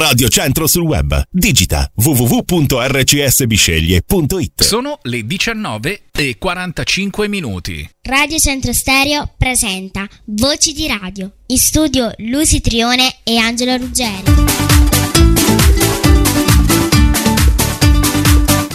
[0.00, 1.24] Radio Centro sul web.
[1.28, 4.62] Digita www.rcsbisceglie.it.
[4.62, 7.86] Sono le 19 e 45 minuti.
[8.00, 11.30] Radio Centro Stereo presenta Voci di Radio.
[11.48, 14.22] In studio Lucy Trione e Angelo Ruggeri.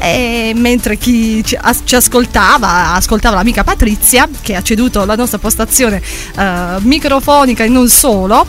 [0.00, 1.58] E mentre chi ci
[1.90, 6.00] ascoltava, ascoltava l'amica Patrizia, che ha ceduto la nostra postazione
[6.36, 8.46] eh, microfonica e non solo.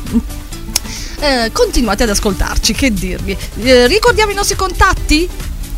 [1.20, 3.36] eh, continuate ad ascoltarci, che dirvi.
[3.62, 5.28] Eh, ricordiamo i nostri contatti?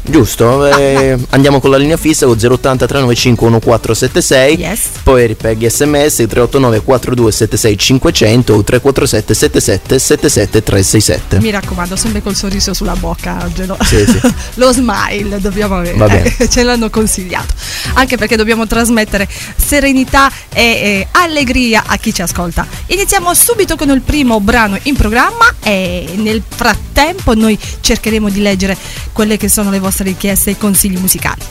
[0.03, 4.81] Giusto, eh, andiamo con la linea fissa con 080 395 1476 Yes.
[5.03, 12.35] Poi ripeghi sms 389 4276 500 o 347 77 77 367 Mi raccomando, sempre col
[12.35, 13.77] sorriso sulla bocca, Angelo.
[13.81, 14.19] Sì, sì.
[14.55, 16.35] Lo smile dobbiamo avere.
[16.37, 17.53] Eh, ce l'hanno consigliato.
[17.93, 22.65] Anche perché dobbiamo trasmettere serenità e, e allegria a chi ci ascolta.
[22.87, 28.75] Iniziamo subito con il primo brano in programma e nel frattempo noi cercheremo di leggere
[29.13, 31.41] quelle che sono le vostre richieste e consigli musicali.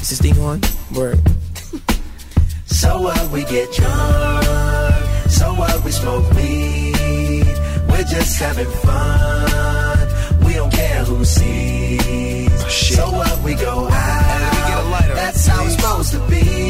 [0.00, 0.60] Is this thing on?
[0.94, 1.20] Word.
[2.66, 4.44] So what we get drunk,
[5.28, 7.46] so what we smoke weed,
[7.88, 10.08] we're just having fun.
[10.46, 12.50] We don't care who sees.
[12.50, 16.69] Oh, so what we go out, get a lighter, that's how it's supposed to be.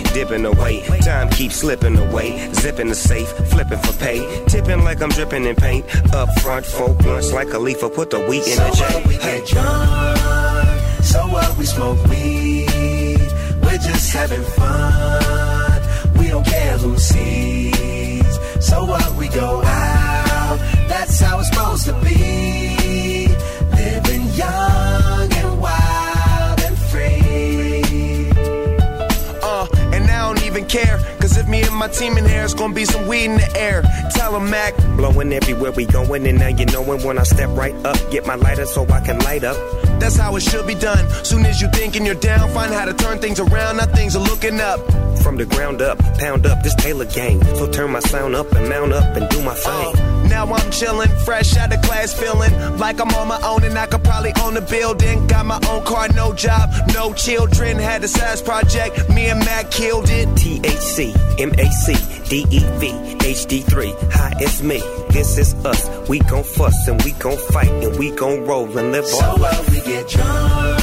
[0.13, 0.81] dipping away.
[1.01, 2.51] Time keeps slipping away.
[2.53, 4.19] Zipping the safe, flipping for pay.
[4.47, 5.85] Tipping like I'm dripping in paint.
[6.13, 8.83] Up front, four blunts like a leaf, put the wheat in So the J.
[8.95, 9.39] what we Hey.
[9.39, 13.21] get drunk, so what we smoke weed,
[13.63, 15.81] we're just having fun.
[16.19, 18.39] We don't care who sees.
[18.59, 22.80] So what we go out, that's how it's supposed to be.
[30.71, 31.10] Care.
[31.81, 33.81] My team in here, it's gonna be some weed in the air.
[34.13, 34.77] Tell Tell 'em, Mac.
[34.97, 37.97] Blowing everywhere we going, and now you knowin' when I step right up.
[38.11, 39.57] Get my lighter so I can light up.
[39.99, 41.05] That's how it should be done.
[41.23, 43.77] Soon as you thinking you're down, find how to turn things around.
[43.77, 44.79] Now things are looking up.
[45.21, 47.43] From the ground up, pound up this Taylor gang.
[47.55, 49.95] So turn my sound up and mount up and do my thing.
[49.95, 53.77] Uh, now I'm chillin', fresh out of class, feeling like I'm on my own and
[53.77, 55.27] I could probably own a building.
[55.27, 57.77] Got my own car, no job, no children.
[57.77, 60.27] Had a size project, me and Mac killed it.
[60.29, 61.13] THC,
[61.71, 61.95] MAC,
[62.27, 62.83] DEV,
[63.23, 64.11] HD3.
[64.13, 64.79] Hi, it's me.
[65.11, 65.87] This is us.
[66.09, 69.39] We gon' fuss and we gon' fight and we gon' roll and live So on.
[69.39, 70.79] what we get drunk,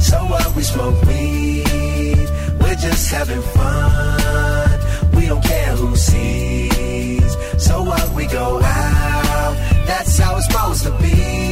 [0.00, 2.28] so what we smoke weed,
[2.60, 4.80] we're just having fun.
[5.16, 7.36] We don't care who sees.
[7.58, 9.54] So what we go out,
[9.86, 11.45] that's how it's supposed to be.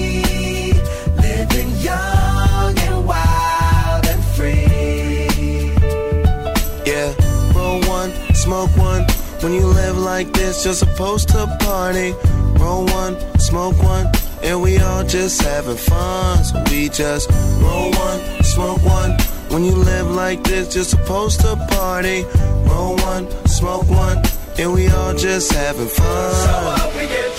[8.44, 9.02] Smoke one.
[9.42, 12.12] When you live like this, you're supposed to party.
[12.60, 14.06] Roll one, smoke one,
[14.42, 16.44] and we all just having fun.
[16.44, 17.30] So we just
[17.64, 19.12] roll one, smoke one.
[19.52, 22.24] When you live like this, you're supposed to party.
[22.68, 24.18] Roll one, smoke one,
[24.58, 26.96] and we all just having fun.
[26.96, 27.33] We get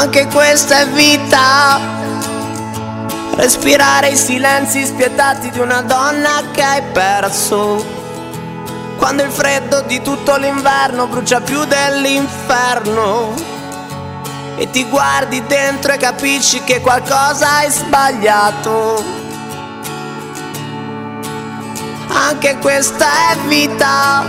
[0.00, 1.78] Anche questa è vita.
[3.34, 7.84] Respirare i silenzi spietati di una donna che hai perso.
[8.96, 13.34] Quando il freddo di tutto l'inverno brucia più dell'inferno.
[14.56, 19.04] E ti guardi dentro e capisci che qualcosa hai sbagliato.
[22.08, 24.24] Anche questa è vita.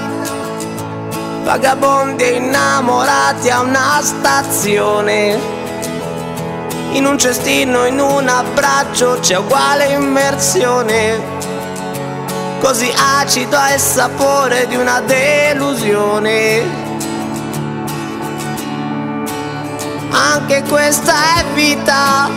[1.43, 5.60] Vagabondi innamorati a una stazione.
[6.93, 11.19] In un cestino, in un abbraccio c'è uguale immersione.
[12.59, 16.63] Così acido è il sapore di una delusione.
[20.11, 22.29] Anche questa è vita.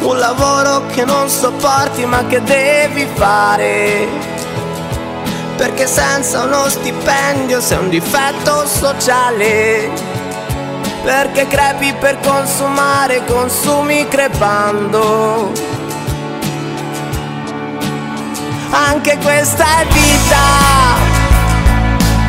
[0.00, 4.08] Un lavoro che non sopporti ma che devi fare.
[5.56, 10.13] Perché senza uno stipendio sei un difetto sociale.
[11.04, 15.52] Perché crepi per consumare, consumi crepando.
[18.70, 20.36] Anche questa è vita.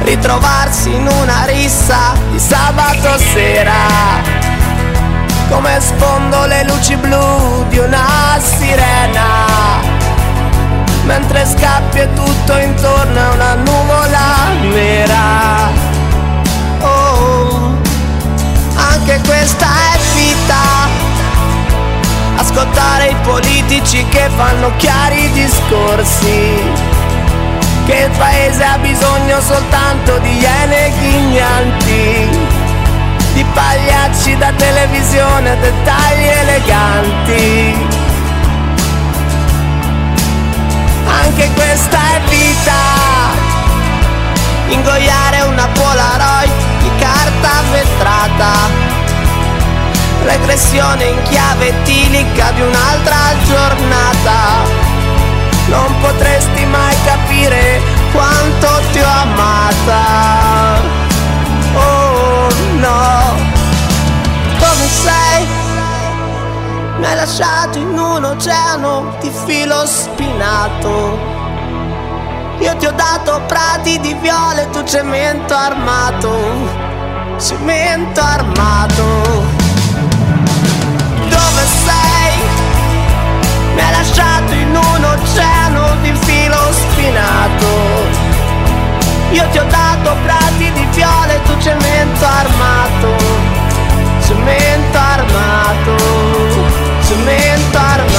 [0.04, 3.74] Ritrovarsi in una rissa di sabato sera.
[5.50, 9.86] Come sfondo le luci blu di una sirena
[11.06, 15.55] mentre scappi e tutto intorno è una nuvola nera.
[19.08, 20.64] Anche questa è vita.
[22.38, 26.64] Ascoltare i politici che fanno chiari discorsi.
[27.86, 32.30] Che il paese ha bisogno soltanto di iene ghignanti.
[33.34, 37.94] Di pagliacci da televisione, dettagli eleganti.
[41.08, 42.74] anche questa è vita.
[44.70, 48.25] Ingoiare una Polaroid di carta vetrata.
[50.26, 54.64] Regressione in chiave etilica di un'altra giornata.
[55.68, 57.80] Non potresti mai capire
[58.12, 60.82] quanto ti ho amata.
[61.74, 62.48] Oh
[62.80, 63.36] no,
[64.58, 65.48] dove sei?
[66.98, 71.20] Mi hai lasciato in un oceano di filo spinato.
[72.60, 76.34] Io ti ho dato prati di viole, tu cemento armato.
[77.38, 79.55] Cemento armato.
[84.16, 87.68] Lasciato in un oceano di filo spinato.
[89.32, 93.14] Io ti ho dato prati di viole, tu cemento armato.
[94.26, 95.96] Cemento armato.
[97.06, 98.15] Cemento armato.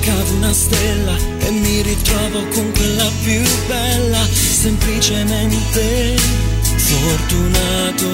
[0.01, 6.17] Cercavo una stella e mi ritrovo con quella più bella, semplicemente
[6.77, 8.09] fortunato.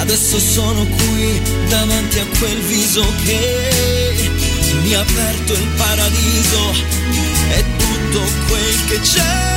[0.00, 4.30] Adesso sono qui davanti a quel viso che
[4.82, 6.72] mi ha aperto il paradiso
[7.50, 9.55] e tutto quel che c'è.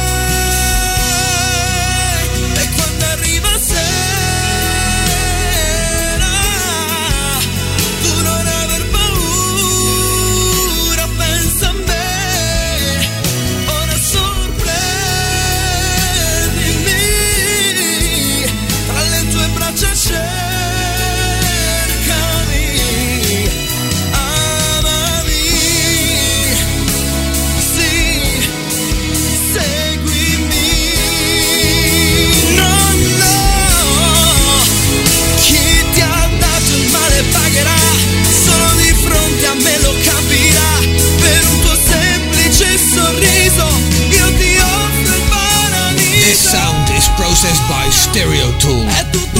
[47.39, 48.83] Processed by Stereo Tool.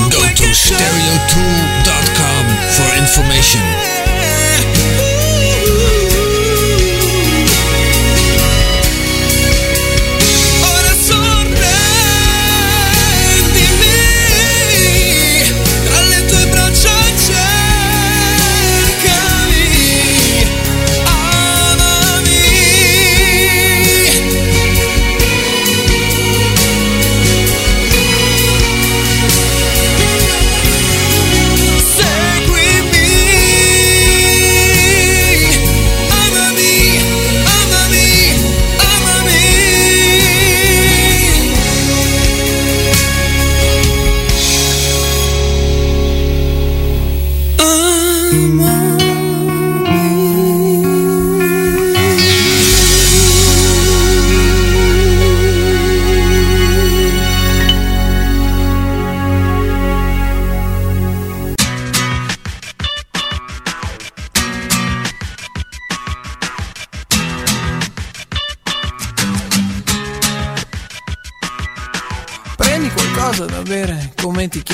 [0.09, 3.98] Go to stereotool.com for information.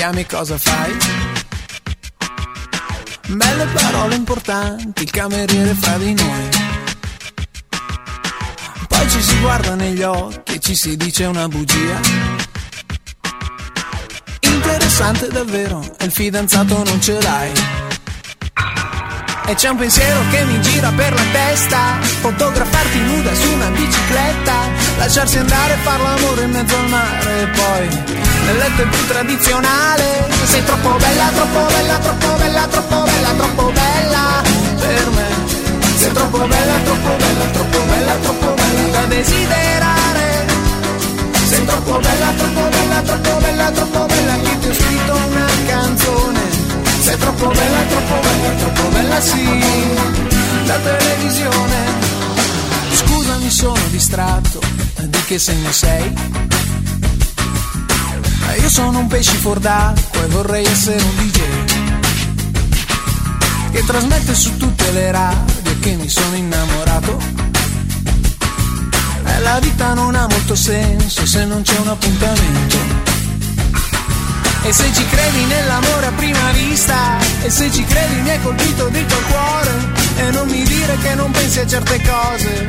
[0.06, 0.96] Chiami cosa fai?
[3.26, 6.48] Belle parole importanti, il cameriere fra di noi.
[8.86, 12.00] Poi ci si guarda negli occhi e ci si dice una bugia.
[14.42, 17.52] Interessante davvero, il fidanzato non ce l'hai.
[19.48, 24.54] E c'è un pensiero che mi gira per la testa Fotografarti nuda su una bicicletta
[24.98, 28.15] Lasciarsi andare e far l'amore in mezzo al mare E poi
[28.46, 33.72] nel letto è più tradizionale Sei troppo bella, troppo bella, troppo bella, troppo bella, troppo
[33.72, 34.42] bella
[34.78, 35.28] Per me
[35.96, 40.46] Sei troppo bella, troppo bella, troppo bella, troppo bella da desiderare
[41.48, 46.64] Sei troppo bella, troppo bella, troppo bella, troppo bella Che ti ho scritto una canzone
[47.06, 49.44] sei troppo bella, troppo bella, troppo bella sì
[50.64, 51.76] La televisione
[52.90, 54.58] Scusami sono distratto
[55.02, 56.55] Di che segno sei?
[58.56, 61.40] Eh, Io sono un pesce fuor d'acqua E vorrei essere un DJ
[63.72, 67.16] Che trasmette su tutte le radio che mi sono innamorato.
[69.24, 72.76] E la vita non ha molto senso Se non c'è un appuntamento.
[74.62, 78.88] E se ci credi nell'amore a prima vista E se ci credi mi hai colpito
[78.88, 79.70] dritto al cuore
[80.16, 82.68] E non mi dire che non pensi a certe cose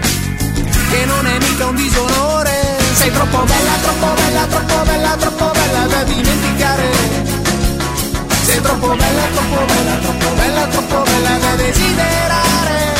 [0.92, 5.86] Che non è mica un disonore sei troppo bella, troppo bella, troppo bella, troppo bella
[5.86, 6.90] da dimenticare
[8.42, 12.96] Sei troppo bella, troppo bella, troppo bella, troppo bella da desiderare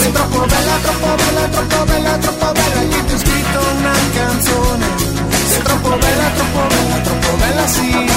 [0.00, 4.86] Sei troppo bella, troppo bella, troppo bella, troppo bella che ti ho scritto una canzone
[5.50, 8.10] Sei troppo bella, troppo bella, troppo bella sì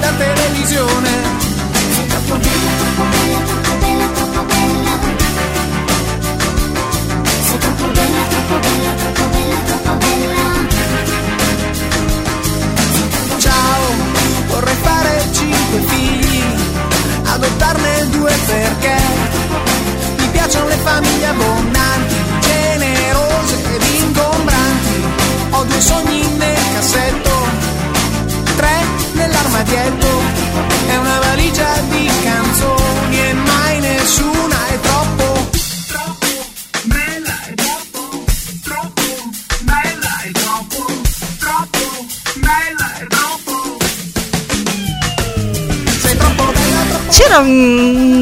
[0.00, 1.10] Da televisione
[1.94, 2.38] Sei troppo
[7.46, 9.35] Sei troppo bella, troppo bella, troppo bella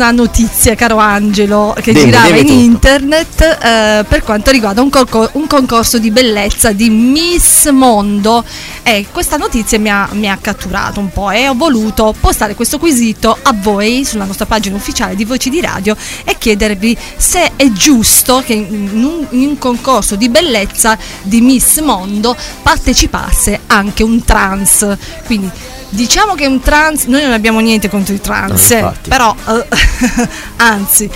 [0.04, 2.60] una notizia, caro Angelo, che deve, girava deve in tutto.
[2.60, 8.44] internet eh, per quanto riguarda un, concor- un, concorso di bellezza di Miss Mondo.
[8.82, 12.78] Eh, questa notizia mi ha, mi ha, catturato un po' e ho voluto postare questo
[12.78, 17.70] quesito a voi sulla nostra pagina ufficiale di Voci di Radio e chiedervi se è
[17.72, 24.22] giusto che in un, in un concorso di bellezza di Miss Mondo partecipasse anche un
[24.22, 24.96] trans.
[25.24, 25.50] Quindi
[25.94, 29.66] diciamo che un trans, noi non abbiamo niente contro i trans, no, però eh,
[30.56, 31.08] anzi,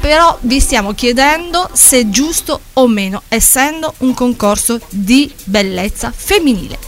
[0.00, 6.86] però vi stiamo chiedendo se è giusto o meno, essendo un concorso di bellezza femminile.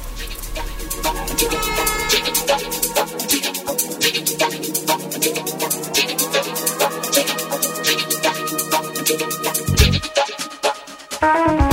[11.20, 11.69] Thank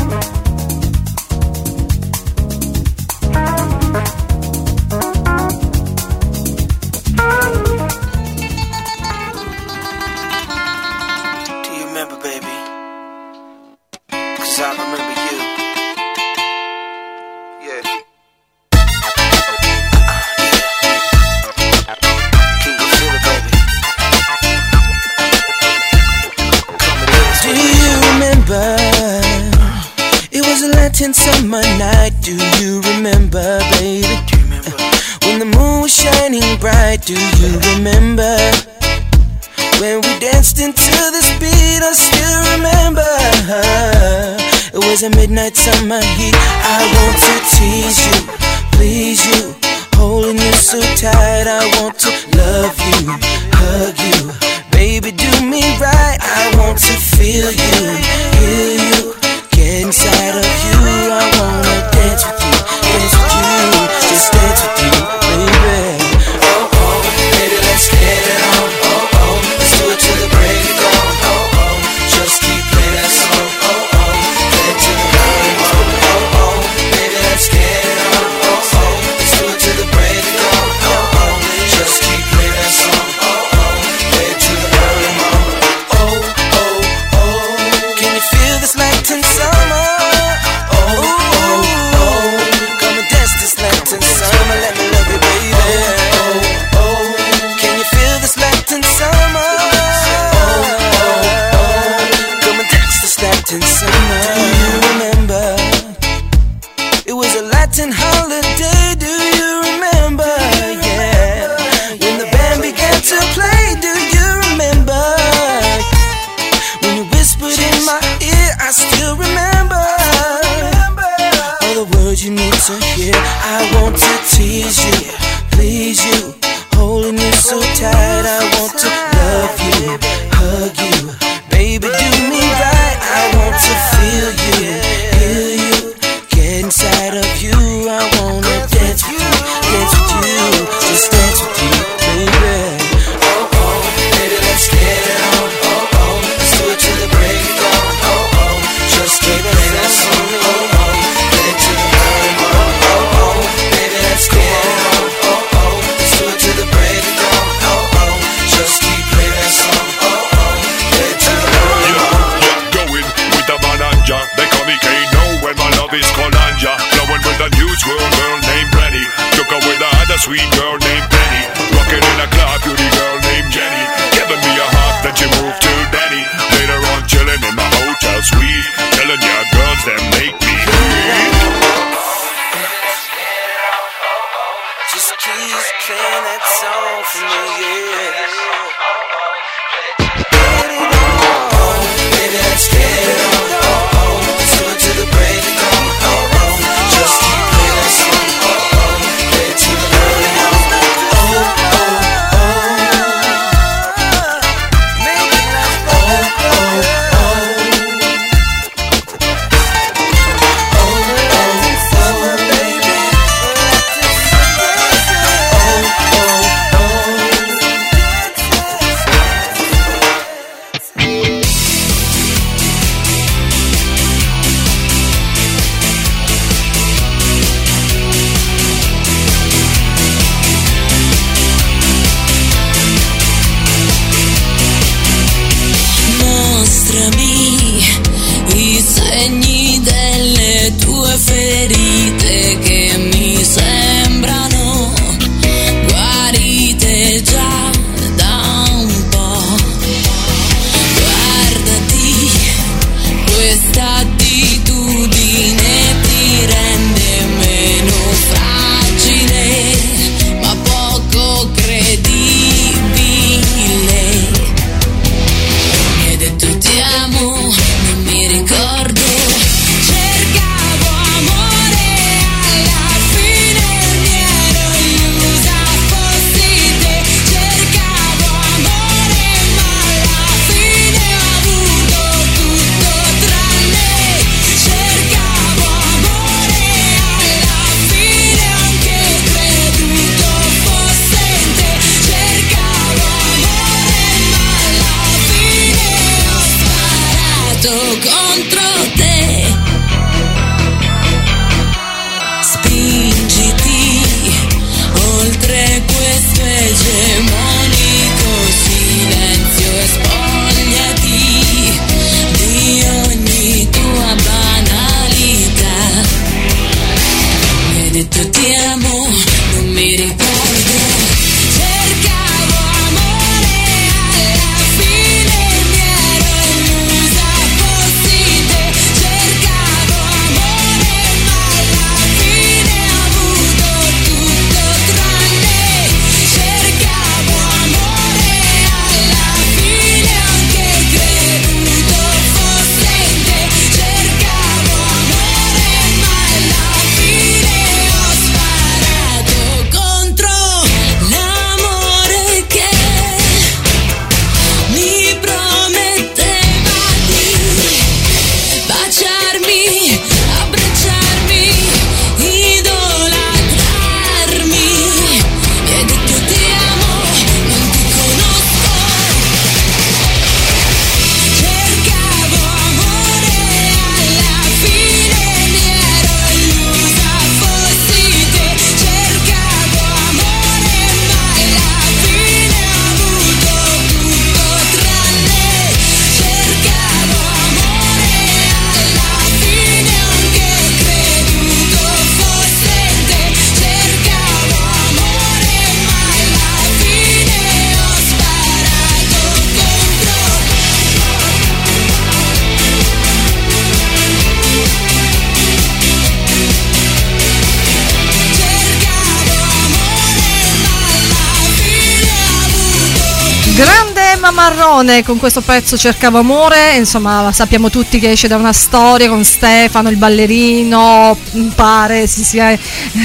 [414.88, 419.24] Simone con questo pezzo Cercavo amore, insomma sappiamo tutti che esce da una storia con
[419.26, 421.18] Stefano, il ballerino,
[421.56, 422.58] pare si sia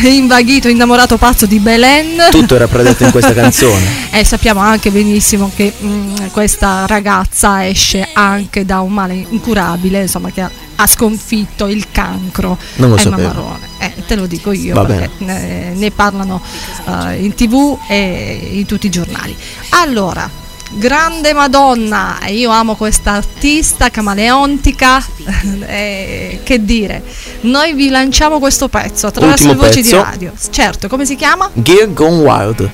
[0.05, 2.29] invaghito, innamorato pazzo di Belen.
[2.31, 4.11] Tutto era predetto in questa canzone.
[4.12, 10.31] e sappiamo anche benissimo che mh, questa ragazza esce anche da un male incurabile, insomma
[10.31, 13.68] che ha ha sconfitto il cancro non lo Marrone.
[13.79, 16.40] Eh, te lo dico io, ne, eh, ne, parlano
[16.87, 19.37] uh, in tv e in tutti i giornali.
[19.71, 20.29] Allora,
[20.74, 25.04] Grande Madonna, io amo questa artista camaleontica,
[25.66, 27.02] eh, che dire,
[27.42, 29.96] noi vi lanciamo questo pezzo attraverso Ultimo le voci pezzo.
[29.96, 30.32] di radio.
[30.50, 31.50] Certo, come si chiama?
[31.52, 32.70] Gear Gone Wild.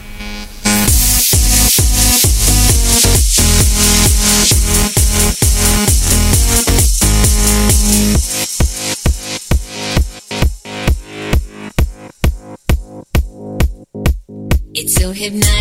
[14.75, 15.58] It's so hypnotic.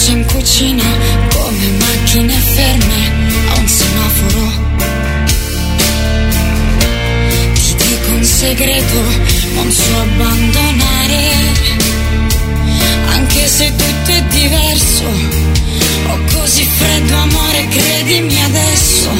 [0.00, 0.84] piace in cucina
[1.28, 3.12] come macchine ferme
[3.48, 4.52] a un semaforo.
[7.52, 9.00] Ti dico un segreto,
[9.54, 11.30] non so abbandonare,
[13.08, 15.04] anche se tutto è diverso.
[16.08, 19.19] Ho così freddo amore, credimi adesso.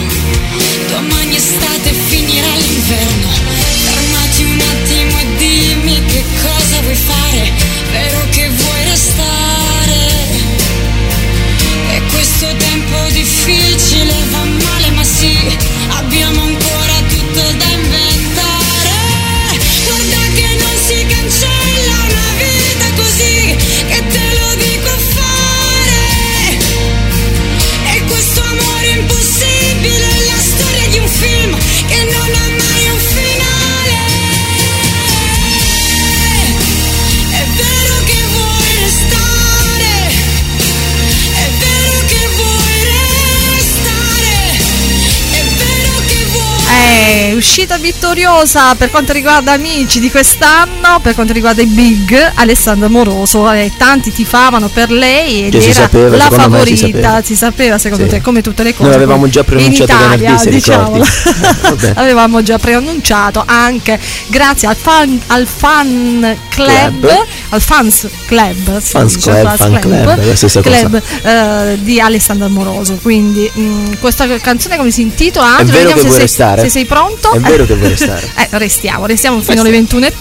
[47.81, 53.51] Vittoriosa per quanto riguarda amici di quest'anno, per quanto riguarda i big, Alessandra Moroso.
[53.51, 56.77] eh, tanti tifavano per lei ed Che si era sapeva, la me si favorita.
[56.87, 57.23] sapeva.
[57.23, 58.11] Si sapeva, secondo Sì.
[58.11, 58.85] te, come tutte le cose.
[58.89, 60.61] Noi avevamo già in preannunciato Italia, venerdì.
[61.63, 61.93] Vabbè.
[62.01, 67.27] avevamo già preannunciato anche grazie al fan, al fan club, Club.
[67.51, 70.61] Al fans club, Fans dice, club, fan club, cosa.
[70.61, 72.99] club, eh, di Alessandra Moroso.
[73.03, 75.59] Quindi mh, questa canzone come si intitola?
[75.59, 76.63] È vero Vediamo che se vuoi sei, restare?
[76.63, 77.33] se sei pronto.
[77.33, 78.29] È vero che vuoi restare?
[78.41, 80.13] Eh, restiamo, restiamo fino alle 21.30,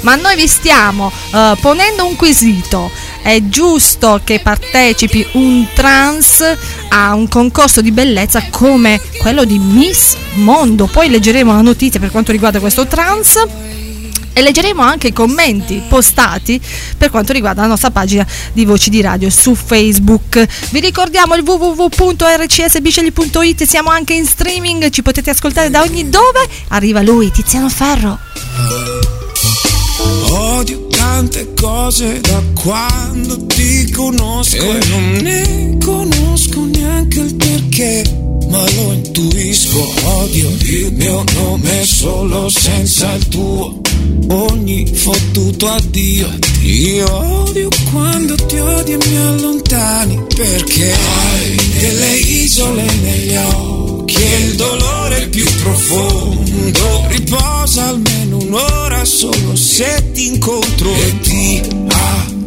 [0.00, 2.90] ma noi vi stiamo eh, ponendo un quesito.
[3.22, 6.44] È giusto che partecipi un trans
[6.90, 10.86] a un concorso di bellezza come quello di Miss Mondo?
[10.86, 13.42] Poi leggeremo la notizia per quanto riguarda questo trans.
[14.32, 16.60] E leggeremo anche i commenti postati
[16.96, 20.44] per quanto riguarda la nostra pagina di Voci di Radio su Facebook.
[20.70, 26.40] Vi ricordiamo il www.rcsbicegli.it, siamo anche in streaming, ci potete ascoltare da ogni dove.
[26.68, 28.18] Arriva lui, Tiziano Ferro.
[30.30, 38.02] Odio tante cose da quando ti conosco e non ne conosco neanche il perché,
[38.52, 39.94] ma lo intuisco.
[40.04, 43.80] Odio il mio nome solo senza il tuo.
[44.28, 46.28] Ogni fottuto addio.
[46.62, 54.36] Io odio quando ti odi e mi allontani perché hai delle isole negli occhi e
[54.44, 62.41] il dolore più profondo riposa almeno un'ora solo se ti incontro e ti e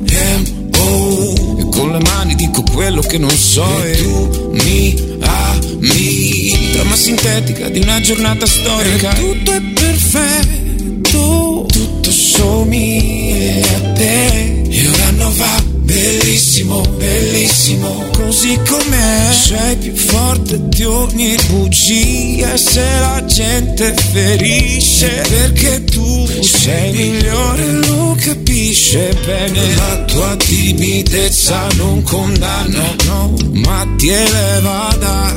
[1.86, 7.80] con le mani dico quello che non so e tu mi ami trama sintetica di
[7.80, 9.16] una giornata storica.
[9.16, 11.66] E tutto è perfetto.
[11.72, 14.64] Tutto somiglia a te.
[14.68, 18.10] E un anno va bellissimo bellissimo.
[18.12, 22.58] Così com'è sei più forte di ogni bugia.
[22.58, 27.72] Se la gente ferisce perché tu sei migliore?
[27.88, 29.76] Lo capisce bene.
[29.76, 35.36] La tua timidezza non condanna no, ma ti eleva da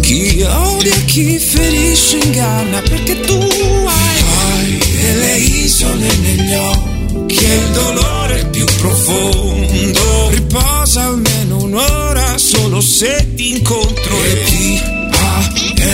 [0.00, 2.80] chi odia chi ferisce inganna.
[2.80, 10.28] Perché tu hai, hai delle isole negli occhi il dolore più profondo.
[10.30, 14.22] Riposa almeno un'ora solo se ti incontro.
[14.24, 14.82] E ti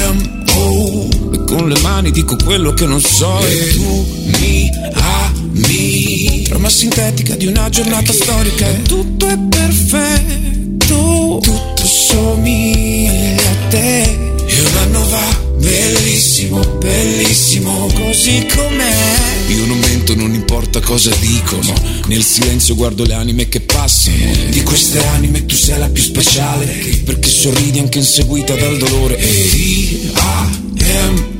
[0.04, 3.38] amo e con le mani dico quello che non so.
[3.40, 4.06] E tu
[4.38, 8.66] mi ami trama sintetica di una giornata storica.
[8.66, 11.40] E tutto è perfetto.
[11.42, 14.02] Tutto somiglia a te.
[14.46, 15.47] E un anno va
[15.78, 17.86] bellissimo bellissimo.
[17.94, 19.48] Così com'è.
[19.48, 21.72] Io non mento non importa cosa dicono.
[22.06, 24.16] Nel silenzio guardo le anime che passano.
[24.50, 26.66] Di queste anime tu sei la più speciale
[27.04, 29.18] perché sorridi anche inseguita dal dolore.
[29.18, 31.36] E ti amo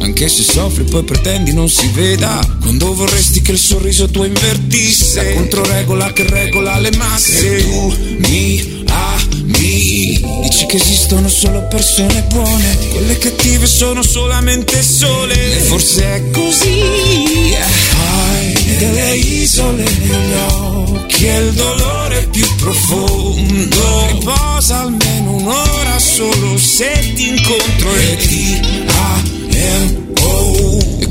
[0.00, 2.46] anche se soffri poi pretendi non si veda.
[2.60, 5.22] Quando vorresti che il sorriso tuo invertisse.
[5.22, 7.56] La controregola che regola le masse.
[7.56, 9.43] E tu mi ami
[10.44, 15.56] Dici che esistono solo persone buone Quelle cattive sono solamente sole.
[15.56, 17.56] E forse è così
[17.96, 24.06] Hai delle isole negli occhi E il dolore più profondo.
[24.10, 29.14] Riposa almeno un'ora solo se ti incontro E ti amo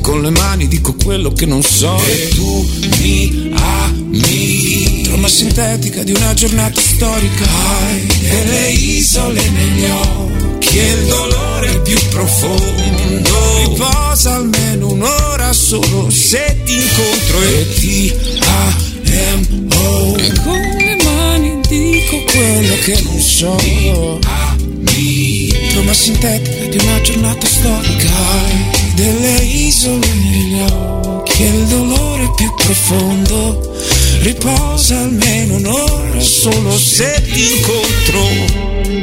[0.03, 1.97] con le mani dico quello che non so.
[2.05, 5.01] E tu mi ami.
[5.03, 7.45] Trama sintetica di una giornata storica.
[7.45, 13.63] Hai delle isole negli occhi E il dolore più profondo.
[13.65, 20.15] Riposa almeno un'ora solo se ti incontro E ti amo.
[20.17, 23.55] E con le mani dico quello che non so.
[25.71, 28.09] Trama sintetica di una giornata storica.
[28.09, 33.75] Hai delle isole negli occhi e il dolore più profondo.
[34.21, 39.02] Riposa almeno un'ora solo se ti incontro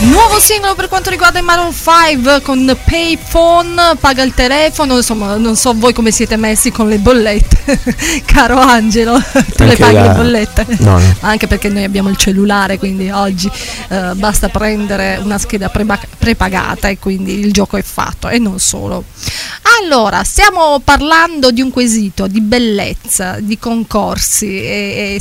[0.00, 5.56] Nuovo singolo per quanto riguarda i Maroon 5 con Payphone, paga il telefono, insomma non
[5.56, 7.80] so voi come siete messi con le bollette,
[8.24, 10.66] caro Angelo, tu le Anche paghi la- le bollette?
[10.78, 11.14] No, no.
[11.20, 13.50] Anche perché noi abbiamo il cellulare, quindi oggi
[13.88, 18.60] eh, basta prendere una scheda preba- prepagata e quindi il gioco è fatto e non
[18.60, 19.02] solo.
[19.82, 25.20] Allora, stiamo parlando di un quesito di bellezza, di concorsi e, e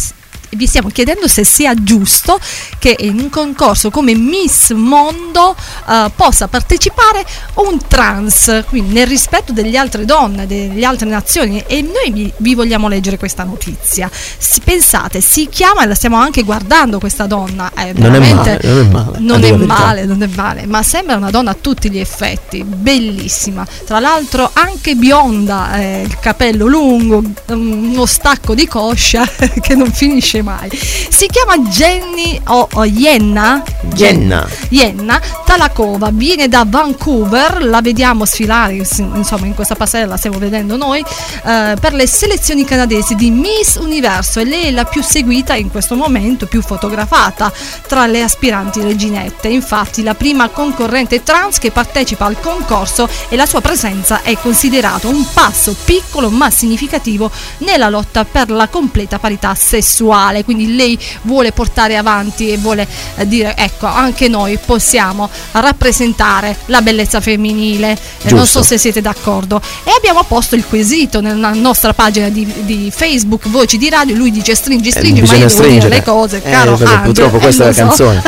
[0.52, 2.40] vi stiamo chiedendo se sia giusto
[2.80, 5.56] che in un concorso come Miss Mondo
[5.88, 7.26] eh, possa partecipare
[7.56, 12.56] un trans, quindi nel rispetto delle altre donne, delle altre nazioni e noi vi, vi
[12.56, 14.10] vogliamo leggere questa notizia.
[14.12, 18.60] Si- pensate, si chiama e la stiamo anche guardando questa donna, è Non è male,
[18.64, 19.20] non è male.
[19.20, 23.66] non è male, non è male, ma sembra una donna a tutti gli effetti, bellissima.
[23.86, 29.26] Tra l'altro anche bionda, eh, il capello lungo, uno stacco di coscia
[29.62, 30.70] che non finisce mai.
[30.72, 33.64] Si chiama Jenny o, o Yenna?
[33.94, 34.48] Jenna.
[34.70, 40.76] Yenna Talakova viene da Vancouver, la vediamo sfilare insomma in questa passerella, la stiamo vedendo
[40.76, 45.56] noi, eh, per le selezioni canadesi di Miss Universo e lei è la più seguita
[45.56, 47.52] in questo momento, più fotografata
[47.88, 49.48] tra le aspiranti reginette.
[49.48, 55.08] Infatti la prima concorrente trans che partecipa al concorso e la sua presenza è considerato
[55.10, 60.27] un passo piccolo ma significativo nella lotta per la completa parità sessuale.
[60.44, 66.82] Quindi lei vuole portare avanti e vuole eh, dire ecco anche noi possiamo rappresentare la
[66.82, 67.92] bellezza femminile.
[67.92, 68.64] Eh, non so Giusto.
[68.64, 69.62] se siete d'accordo.
[69.84, 74.16] E abbiamo posto il quesito nella nostra pagina di, di Facebook, Voci di Radio.
[74.16, 77.38] Lui dice stringi, stringi, ma io Eh, devo dire le cose, Eh, caro Angelo, purtroppo
[77.38, 77.88] eh, questa è lo la so.
[77.88, 78.22] canzone.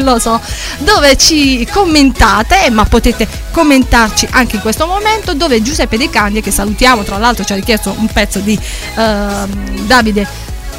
[0.02, 0.40] lo so,
[0.78, 6.40] dove ci commentate, eh, ma potete commentarci anche in questo momento, dove Giuseppe De Candia,
[6.40, 8.58] che salutiamo, tra l'altro ci ha richiesto un pezzo di
[8.96, 10.26] ehm, Davide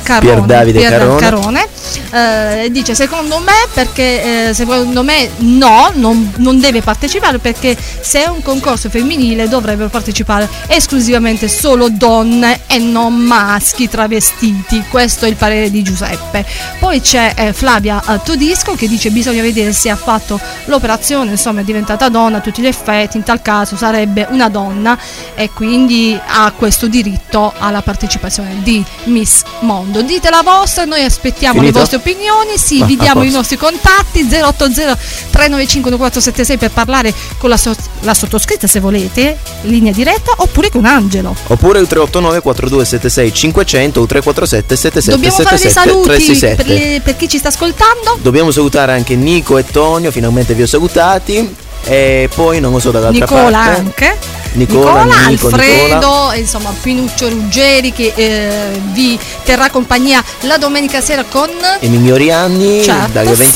[0.07, 1.19] Carone, Pier Davide Pier Carone.
[1.19, 1.67] Carone,
[2.11, 8.23] eh, dice secondo me perché eh, secondo me no non, non deve partecipare perché se
[8.23, 14.81] è un concorso femminile dovrebbero partecipare esclusivamente solo donne e non maschi travestiti.
[14.89, 16.45] Questo è il parere di Giuseppe.
[16.79, 21.61] Poi c'è eh, Flavia eh, Todisco che dice bisogna vedere se ha fatto l'operazione insomma
[21.61, 24.97] è diventata donna a tutti gli effetti in tal caso sarebbe una donna.
[25.35, 31.59] E quindi ha questo diritto alla partecipazione di Miss Mondo dite la vostra noi aspettiamo
[31.59, 31.73] Finito?
[31.73, 34.97] le vostre opinioni sì Ah, vi diamo i nostri contatti 080
[35.31, 40.85] 395 1476 per parlare con la, so- la sottoscritta se volete linea diretta oppure con
[40.85, 46.63] Angelo Oppure il 389 4276 500 o 347 77 dobbiamo fare dei 77 saluti 367.
[46.63, 50.63] per, le- per chi ci sta ascoltando Dobbiamo salutare anche Nico e Tonio, finalmente vi
[50.63, 51.55] ho salutati.
[51.83, 53.79] E poi non lo so dall'altra Nicola parte.
[53.79, 54.17] anche
[54.57, 56.35] Nicola, Nico, Alfredo, Nicola.
[56.35, 61.49] insomma Pinuccio Ruggeri che eh, vi terrà compagnia la domenica sera con
[61.81, 63.49] I migliori anni Certo, dalle 20.30 alle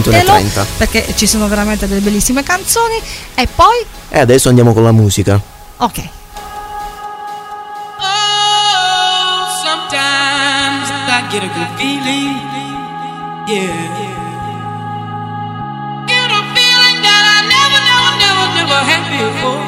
[0.00, 0.64] seguitelo, 21.30.
[0.78, 3.00] perché ci sono veramente delle bellissime canzoni
[3.34, 5.40] e poi E adesso andiamo con la musica.
[5.76, 6.02] ok
[9.62, 12.36] Sometimes I get a good feeling.
[13.46, 13.74] Yeah.
[16.06, 19.67] Get a feeling that I never, never, never, never had before.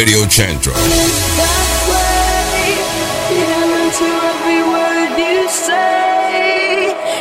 [0.00, 0.72] Radio Chantro.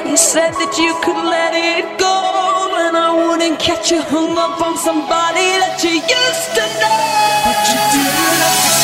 [0.08, 2.16] You said that you could let it go,
[2.88, 7.04] and I wouldn't catch you hung up on somebody that you used to know.
[7.44, 8.79] But you did.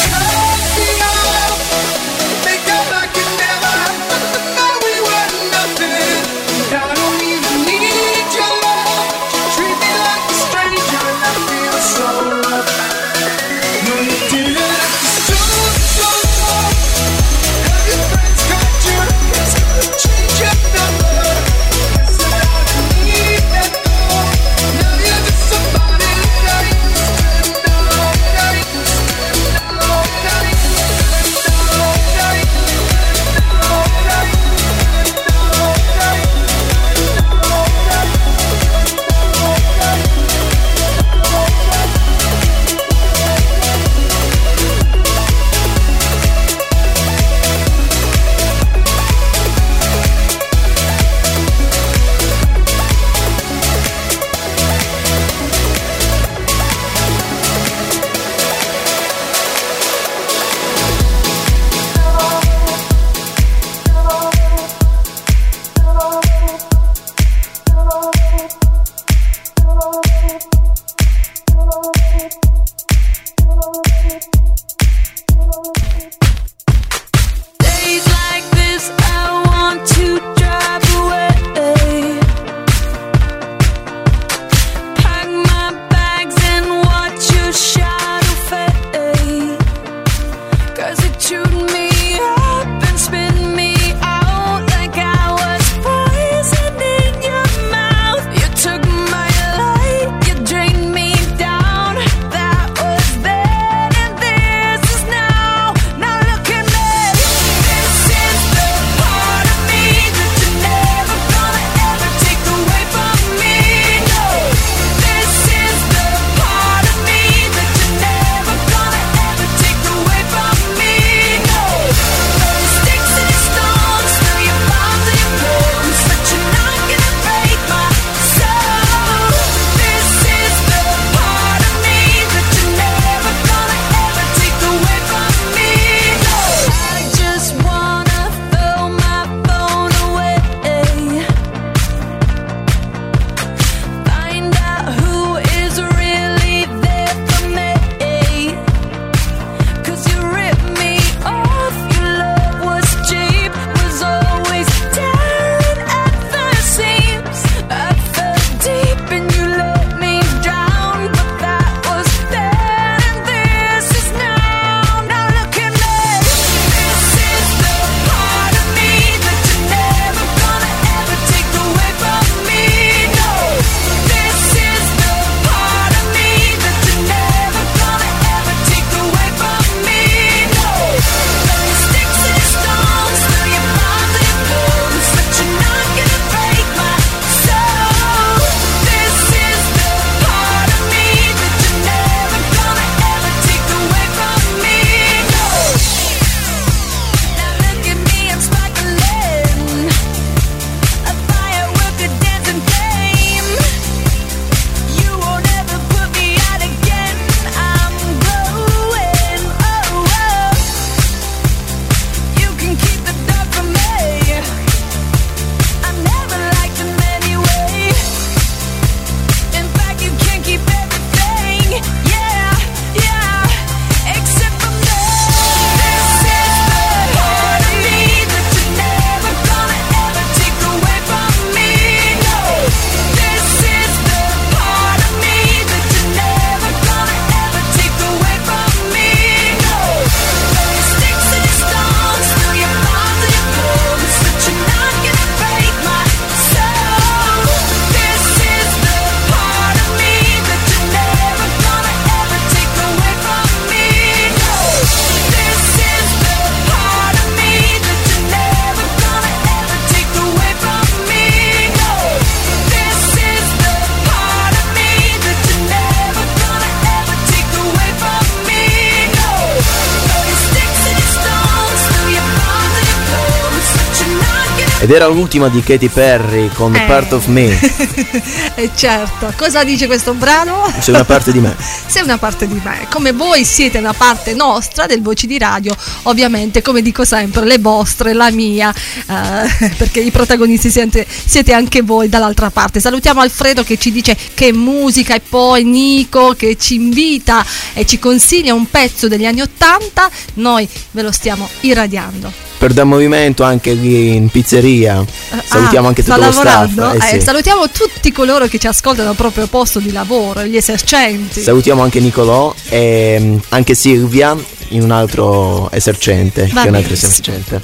[274.86, 276.86] Ed era l'ultima di Katy Perry con eh.
[276.86, 277.50] Part of Me.
[278.54, 280.72] e eh, certo, cosa dice questo brano?
[280.80, 281.56] Sei una parte di me.
[281.88, 282.86] Sei una parte di me.
[282.92, 287.58] Come voi siete una parte nostra del Voci di Radio, ovviamente, come dico sempre, le
[287.58, 292.80] vostre, la mia, eh, perché i protagonisti siete, siete anche voi dall'altra parte.
[292.80, 297.98] Salutiamo Alfredo che ci dice che musica e poi Nico che ci invita e ci
[297.98, 300.12] consiglia un pezzo degli anni 80.
[300.36, 305.04] Noi ve lo stiamo irradiando per dar movimento anche lì in pizzeria.
[305.30, 306.78] Ah, salutiamo ah, anche tutto lo staff.
[306.78, 307.16] Eh, eh sì.
[307.16, 311.42] eh, salutiamo tutti coloro che ci ascoltano al proprio posto di lavoro, gli esercenti.
[311.42, 314.36] Salutiamo anche Nicolò e mm, anche Silvia
[314.70, 317.62] in un altro esercente, Va che è un altro esercente.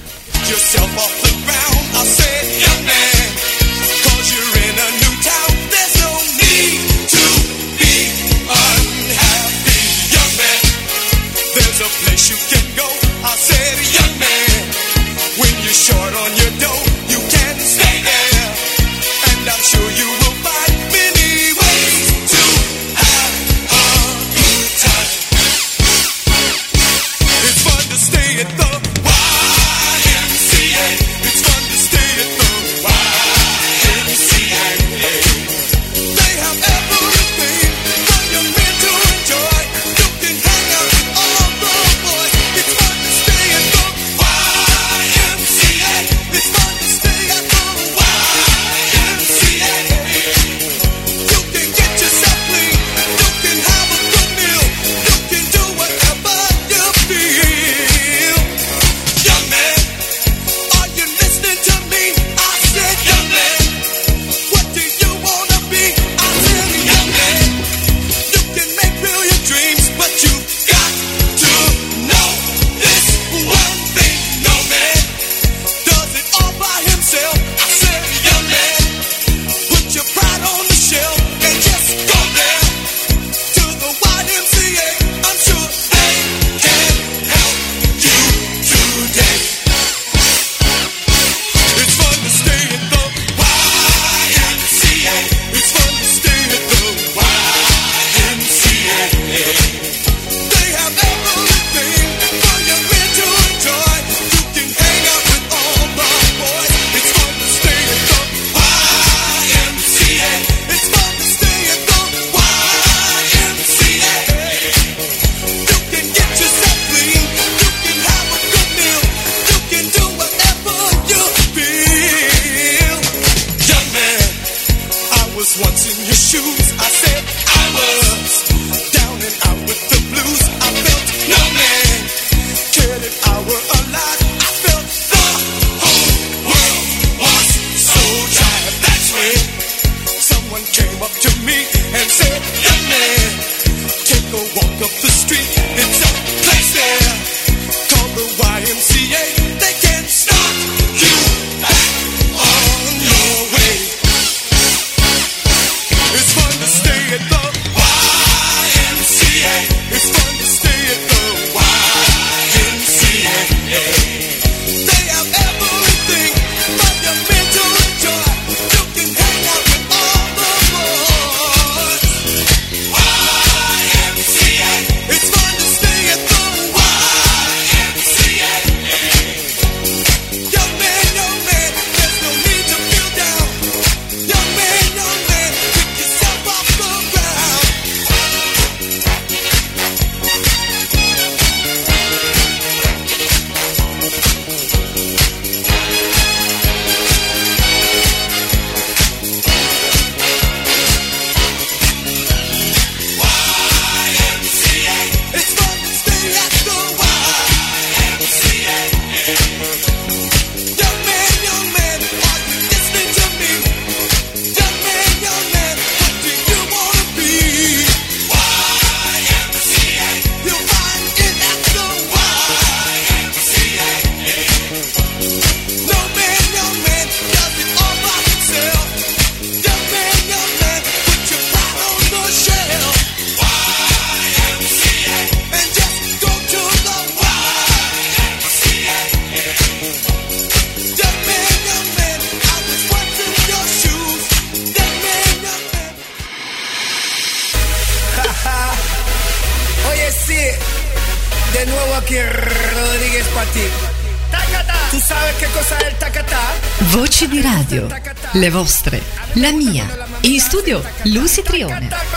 [258.42, 259.00] le vostre,
[259.34, 259.86] la mia.
[260.22, 262.11] In studio Lucy Trione.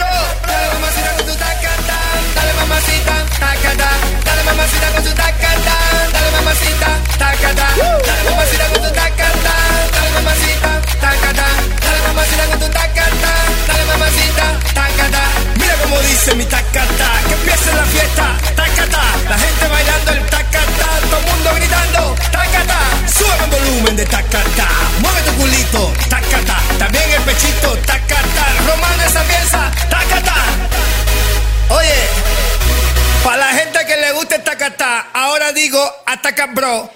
[36.34, 36.90] atacas, bro,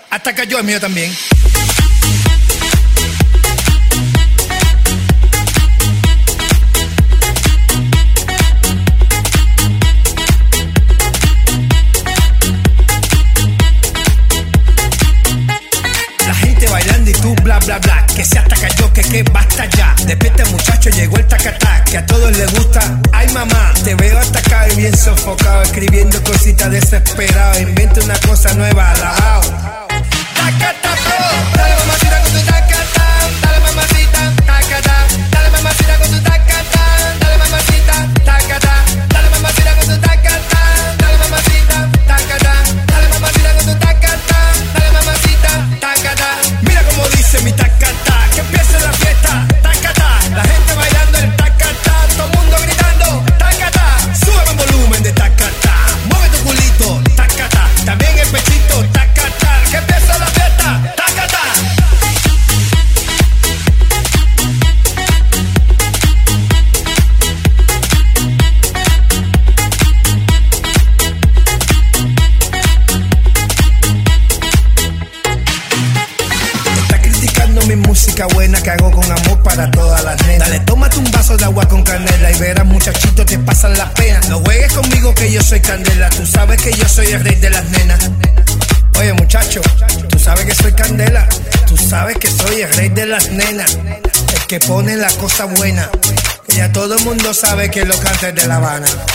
[0.48, 1.12] yo, el mío también.
[16.26, 19.66] La gente bailando y tú bla bla bla, que se ataca yo, que que basta
[19.66, 19.87] ya.
[20.08, 22.80] Despierta este muchacho, llegó el tacatá, que a todos les gusta.
[23.12, 27.60] Ay mamá, te veo atacado y bien sofocado, escribiendo cositas desesperadas.
[27.60, 29.12] Inventa una cosa nueva, la
[97.48, 99.07] sabes quién lo canta de La Habana.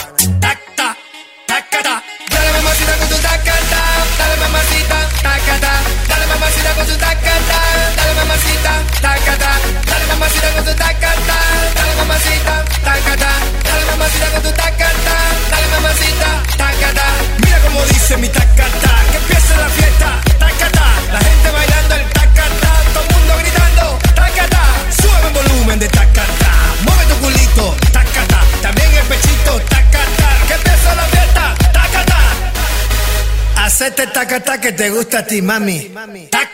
[34.24, 35.91] tacata que te gusta a ti, mami.
[36.30, 36.53] Taca.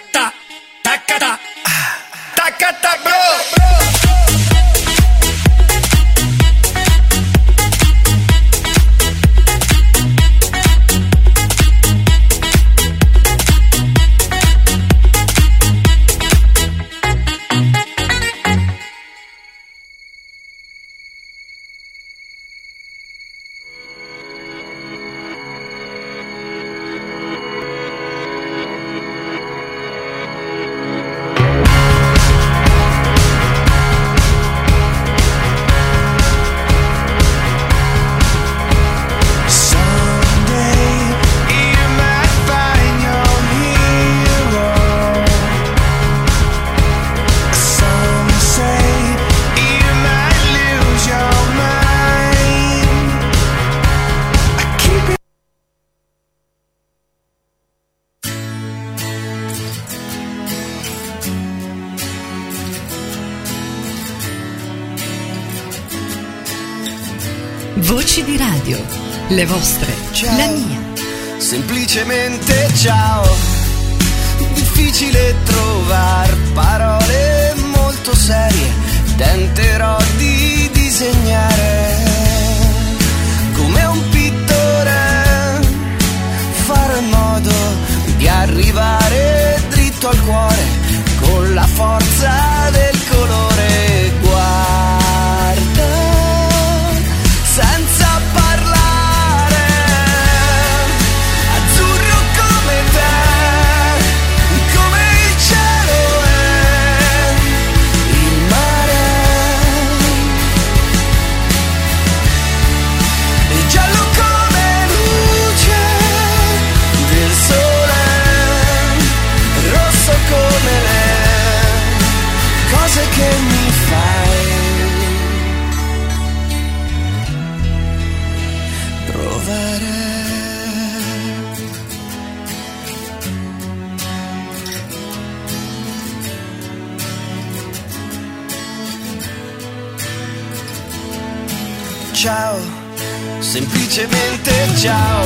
[144.79, 145.18] Semplicemente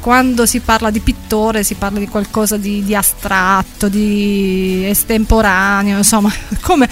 [0.00, 6.32] quando si parla di pittore si parla di qualcosa di, di astratto, di estemporaneo, insomma,
[6.60, 6.88] come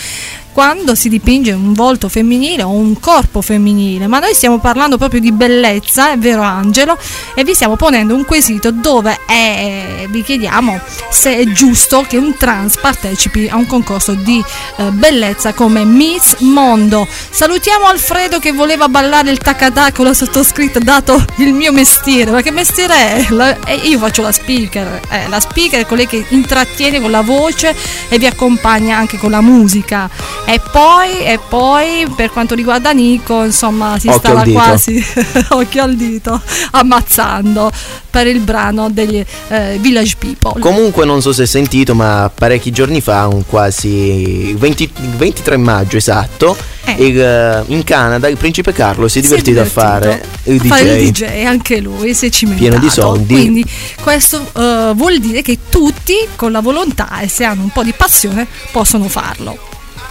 [0.58, 5.20] quando si dipinge un volto femminile o un corpo femminile, ma noi stiamo parlando proprio
[5.20, 6.98] di bellezza, è vero Angelo,
[7.36, 10.80] e vi stiamo ponendo un quesito dove è- vi chiediamo
[11.10, 14.42] se è giusto che un trans partecipi a un concorso di
[14.78, 17.06] eh, bellezza come Miss Mondo.
[17.30, 22.42] Salutiamo Alfredo che voleva ballare il tacatà con la sottoscritta dato il mio mestiere, ma
[22.42, 23.26] che mestiere è?
[23.28, 27.20] La- eh, io faccio la speaker, eh, la speaker è colei che intrattiene con la
[27.22, 27.72] voce
[28.08, 30.10] e vi accompagna anche con la musica.
[30.50, 35.04] E poi, e poi per quanto riguarda Nico, insomma, si Occhio stava quasi
[35.50, 36.40] occhio al dito
[36.70, 37.70] ammazzando
[38.08, 40.58] per il brano degli eh, Village People.
[40.58, 45.98] Comunque non so se hai sentito, ma parecchi giorni fa, un quasi 20 23 maggio
[45.98, 46.92] esatto, Eh.
[46.98, 50.24] il, eh, in Canada il principe Carlo si è Si è divertito, a divertito fare
[50.44, 51.26] il a fare il DJ.
[51.26, 53.34] DJ anche lui si è cimentato Pieno di soldi.
[53.34, 53.64] quindi
[54.02, 57.92] questo eh, vuol dire che tutti con la volontà e se hanno un po' di
[57.94, 59.67] passione possono farlo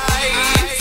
[0.09, 0.76] I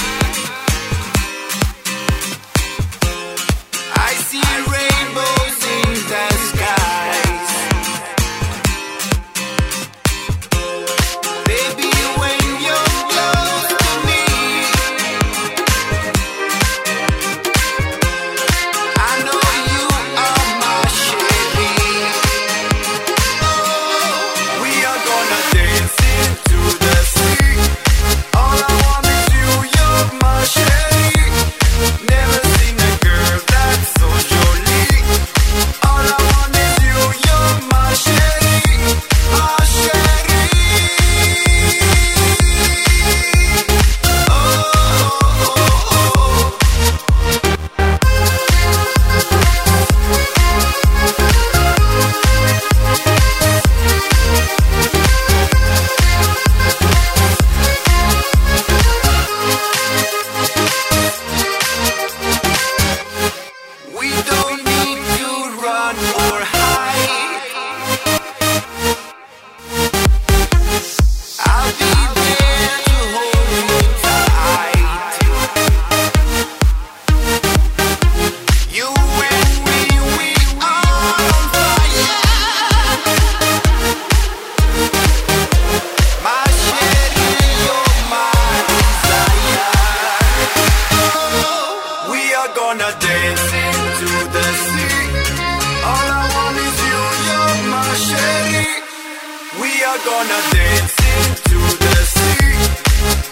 [99.97, 102.57] are gonna dance into the sea.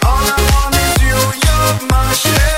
[0.05, 2.54] All I want is you, you're my shade.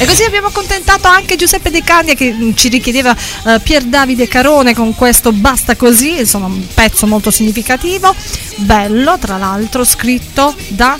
[0.00, 3.16] E così abbiamo accontentato anche Giuseppe De Candia che ci richiedeva
[3.46, 8.14] eh, Pier Davide Carone con questo Basta così, insomma un pezzo molto significativo,
[8.58, 10.96] bello tra l'altro, scritto da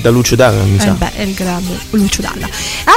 [0.00, 0.90] Da Lucio Dalla, mi eh sa.
[0.92, 2.48] beh, è il grande Lucio Dalla.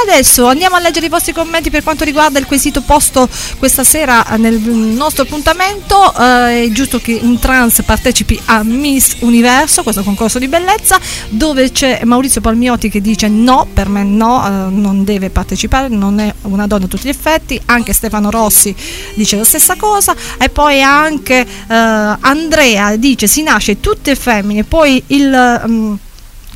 [0.06, 4.26] Adesso andiamo a leggere i vostri commenti per quanto riguarda il quesito posto questa sera
[4.26, 6.12] eh, nel nostro appuntamento.
[6.14, 10.98] Eh, è giusto che un trans partecipi a Miss Universo, questo concorso di bellezza,
[11.28, 16.20] dove c'è Maurizio Palmiotti che dice no, per me no, eh, non deve partecipare, non
[16.20, 17.60] è una donna a tutti gli effetti.
[17.66, 18.74] Anche Stefano Rossi
[19.14, 20.14] dice la stessa cosa.
[20.38, 25.62] E poi anche eh, Andrea dice si nasce tutte femmine, poi il...
[25.66, 25.94] mm,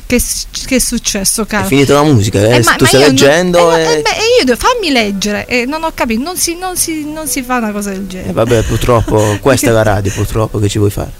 [0.07, 0.19] che,
[0.65, 1.65] che è successo, caro?
[1.65, 3.83] È finita la musica, eh, Eh, ma- tu ma stai non- leggendo eh, e...
[3.83, 7.43] eh, beh, io fammi leggere e non ho capito, non si, non si- non si
[7.43, 8.29] fa una cosa del genere.
[8.29, 11.11] Eh, vabbè, purtroppo, questa è la radio, purtroppo, che ci vuoi fare?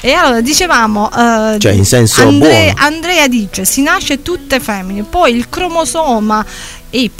[0.00, 2.72] E allora dicevamo, eh, Cioè, in senso Andre- buono.
[2.76, 6.44] Andrea dice si nasce tutte femmine, poi il cromosoma
[6.90, 7.10] Y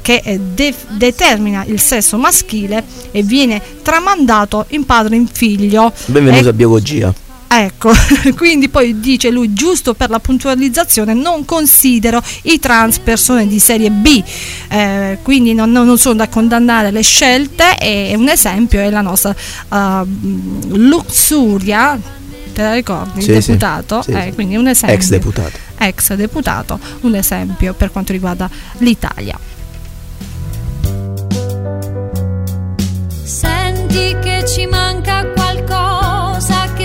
[0.00, 5.92] che eh, de- determina il sesso maschile e viene tramandato in padre in figlio.
[6.06, 7.14] Benvenuto E- a biologia.
[7.52, 7.90] Ecco,
[8.36, 13.90] quindi poi dice lui, giusto per la puntualizzazione, non considero i trans persone di serie
[13.90, 14.22] B,
[14.68, 19.34] Eh, quindi non, non sono da condannare le scelte e un esempio è la nostra
[19.68, 20.06] uh,
[20.76, 21.98] Luxuria,
[22.54, 23.20] te la ricordi?
[23.20, 24.32] Sì, il sì, deputato, sì, Eh, sì.
[24.34, 24.96] quindi un esempio.
[24.96, 25.58] Ex deputato.
[25.78, 28.48] Ex deputato, un esempio per quanto riguarda
[28.78, 29.36] l'Italia.
[33.24, 35.09] Senti che ci manca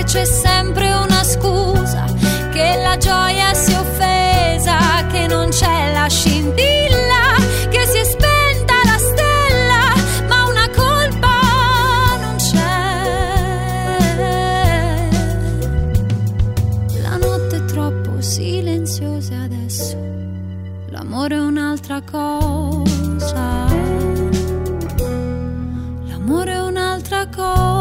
[0.05, 2.05] c'è sempre una scusa,
[2.51, 7.35] che la gioia si è offesa, che non c'è la scintilla,
[7.69, 9.93] che si è spenta la stella,
[10.29, 11.39] ma una colpa
[12.21, 12.99] non c'è.
[17.01, 19.97] La notte è troppo silenziosa adesso,
[20.89, 23.65] l'amore è un'altra cosa.
[26.07, 27.74] L'amore è un'altra cosa.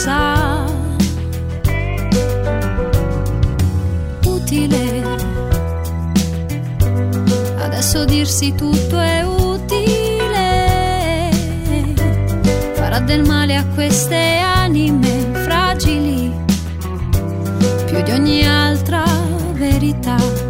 [0.00, 0.64] Cosa.
[4.24, 5.02] Utile.
[7.58, 10.58] Adesso dirsi tutto è utile.
[12.74, 16.32] Farà del male a queste anime fragili.
[17.86, 19.04] Più di ogni altra
[19.52, 20.49] verità.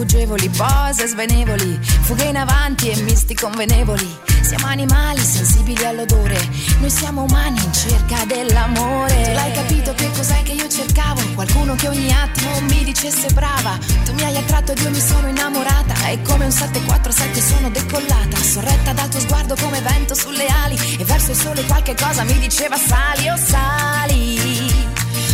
[0.00, 4.08] Sguardi sfuggevoli, pose svenevoli, fughe in avanti e misti convenevoli.
[4.40, 6.38] Siamo animali sensibili all'odore,
[6.80, 9.22] noi siamo umani in cerca dell'amore.
[9.22, 11.20] Tu l'hai capito che cos'è che io cercavo?
[11.34, 13.78] Qualcuno che ogni attimo mi dicesse brava.
[14.04, 16.08] Tu mi hai attratto ed io mi sono innamorata.
[16.08, 20.96] E come un 747 sono decollata, sorretta dal tuo sguardo come vento sulle ali.
[20.98, 24.72] E verso il sole qualche cosa mi diceva sali, oh sali,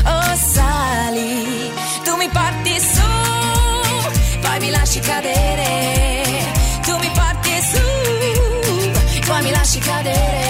[0.06, 1.70] oh sali.
[2.02, 2.95] Tu mi porti su,
[4.40, 6.54] poi mi lasci cadere.
[6.82, 7.80] Tu mi porti su,
[9.26, 10.44] poi mi lasci cadere.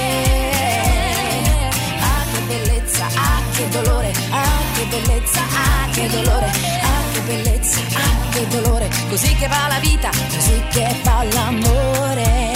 [2.00, 6.50] Ah che bellezza, ah che dolore, ah che bellezza, ah che dolore,
[6.82, 8.88] ah che bellezza, ah che dolore.
[9.08, 12.54] Così che va la vita, così che va l'amore.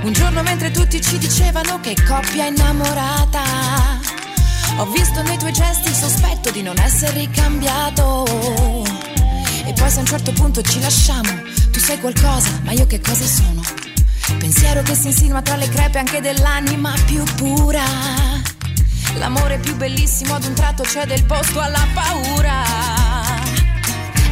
[0.00, 3.97] Un giorno mentre tutti ci dicevano che coppia innamorata,
[4.78, 8.24] ho visto nei tuoi gesti il sospetto di non essere ricambiato.
[9.64, 11.30] E poi se a un certo punto ci lasciamo,
[11.70, 13.60] tu sei qualcosa, ma io che cosa sono?
[14.38, 17.82] Pensiero che si insinua tra le crepe anche dell'anima più pura.
[19.16, 22.62] L'amore più bellissimo ad un tratto cede il posto alla paura.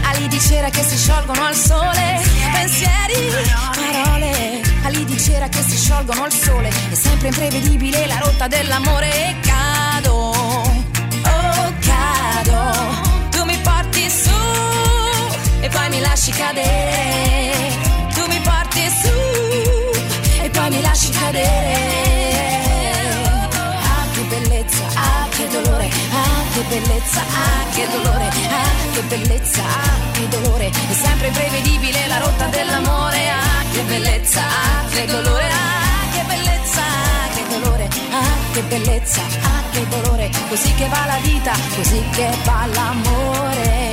[0.05, 3.32] Ali di cera che si sciolgono al sole, pensieri,
[3.74, 4.62] parole.
[4.85, 9.40] Ali di cera che si sciolgono al sole, è sempre imprevedibile la rotta dell'amore e
[9.40, 9.76] cado, oh
[12.37, 12.61] cado.
[13.31, 14.39] Tu mi porti su
[15.61, 17.55] e poi mi lasci cadere.
[18.15, 19.15] Tu mi porti su
[20.43, 21.95] e poi mi lasci cadere.
[23.93, 29.63] Ah che bellezza, ah che dolore, ah che bellezza, ah che dolore, ah che bellezza,
[29.63, 30.67] ah che dolore.
[30.69, 35.86] È sempre imprevedibile la rotta dell'amore, ah che bellezza, ah che dolore, ah
[38.57, 40.31] che bellezza, ah che dolore.
[40.49, 43.91] Così che va la vita, così che va l'amore.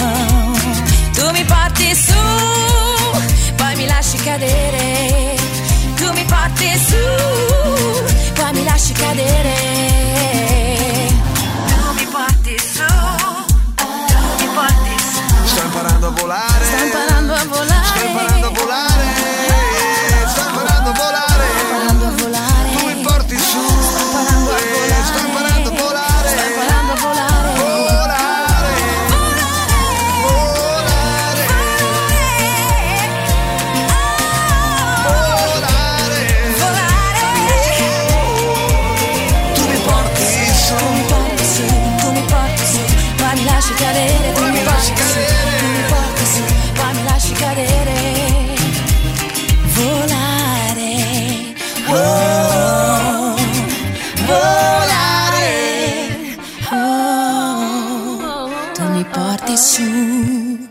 [0.00, 0.56] Oh,
[1.12, 2.22] tu mi porti su,
[3.56, 5.36] poi mi lasci cadere.
[5.96, 9.56] Tu mi porti su, poi mi lasci cadere.
[11.68, 12.86] Tu mi porti su,
[13.76, 13.86] tu
[14.38, 15.48] mi porti su.
[15.48, 16.64] Sto imparando a volare.
[16.64, 17.86] Sto imparando a volare.
[17.88, 19.69] Sto imparando a volare.
[59.46, 60.68] te su.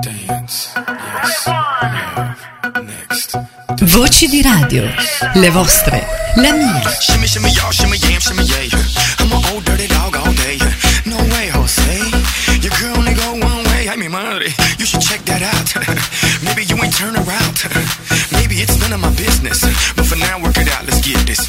[0.00, 0.70] Dance,
[2.82, 3.38] next.
[3.82, 4.84] Voci di radio,
[5.34, 6.80] le vostre, la mia.
[7.00, 8.78] Shimmy, shimmy, y'all, shimmy, yam, shimmy, yeah.
[9.18, 10.58] I'm an old dirty dog all day.
[11.04, 11.98] No way, Jose.
[12.60, 13.88] Your girl only go one way.
[13.88, 14.54] I mean, money.
[14.78, 15.68] You should check that out.
[16.44, 17.56] Maybe you ain't turn around.
[18.32, 19.62] Maybe it's none of my business.
[19.94, 20.84] But for now, work it out.
[20.86, 21.48] Let's get this.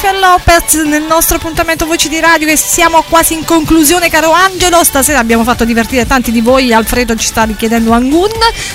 [0.00, 4.82] Jennifer Lopez nel nostro appuntamento Voci di Radio che siamo quasi in conclusione caro Angelo,
[4.82, 8.30] stasera abbiamo fatto divertire tanti di voi, Alfredo ci sta richiedendo Angun,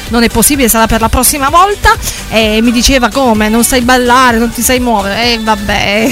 [0.10, 1.94] non è possibile, sarà per la prossima volta.
[2.30, 5.34] E mi diceva come, non sai ballare, non ti sai muovere.
[5.34, 6.10] E vabbè,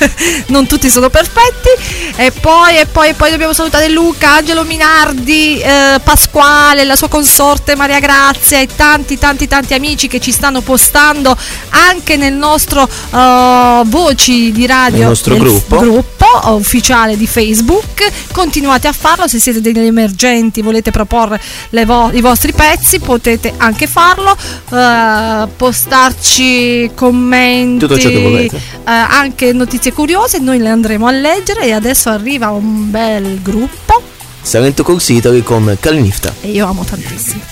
[0.48, 1.68] non tutti sono perfetti.
[2.16, 7.08] E poi e poi e poi dobbiamo salutare Luca, Angelo Minardi, eh, Pasquale, la sua
[7.08, 11.36] consorte Maria Grazia e tanti tanti tanti amici che ci stanno postando
[11.70, 15.78] anche nel nostro uh, Voci di radio il nostro del gruppo.
[15.78, 16.26] gruppo.
[16.54, 18.10] ufficiale di Facebook.
[18.32, 21.40] Continuate a farlo se siete degli emergenti, volete proporre
[21.84, 24.34] vo- i vostri pezzi, potete anche farlo.
[24.70, 28.48] Uh, postarci commenti, tutto ciò che.
[28.52, 34.02] Uh, anche notizie curiose, noi le andremo a leggere e adesso arriva un bel gruppo.
[34.40, 36.32] Salento con Consideri con Calinifta.
[36.42, 37.42] E io amo tantissimo.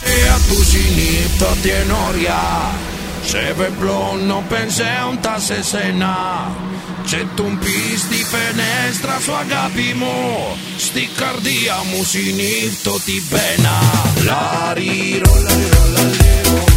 [3.24, 6.50] Se ve blond no pensé un se cena
[7.06, 10.56] Και τον πεις στη φενέστρα σου αγάπη μου.
[10.76, 13.76] Στη καρδιά μου συνήθω την πένα.
[14.24, 16.71] Λαρίρο, λαρίρο, λαρίρο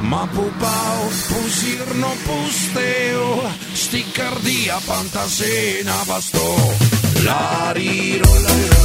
[0.00, 3.50] ma pobav prozirno no pusteo,
[4.86, 6.56] pa ta sena basto.
[7.24, 8.77] Lariro, lariro.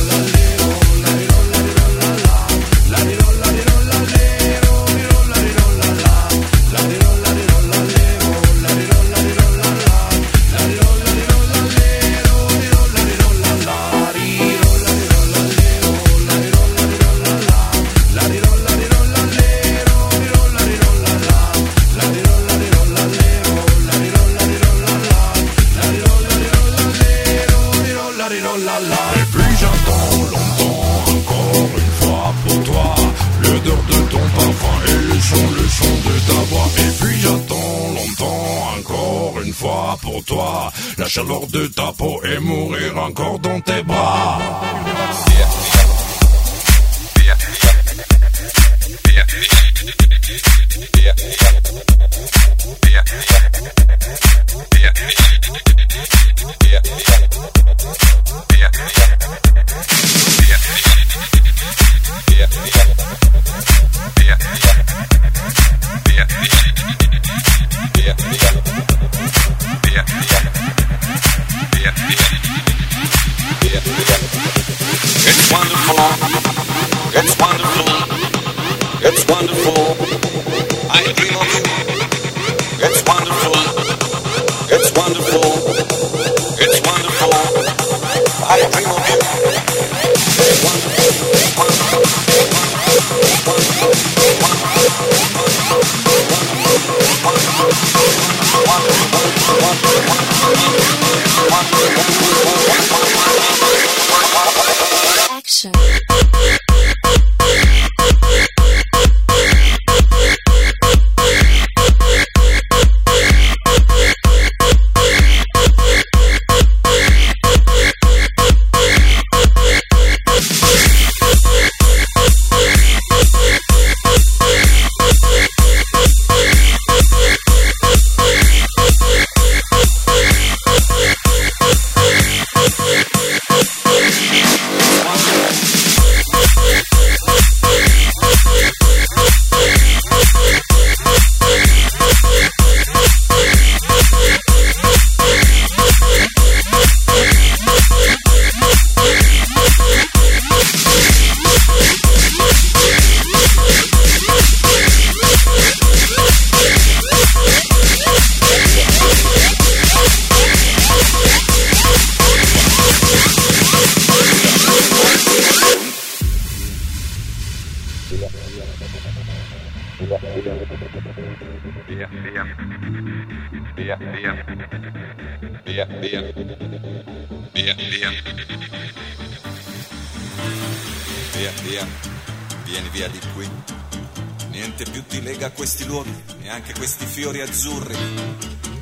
[186.84, 187.96] questi fiori azzurri.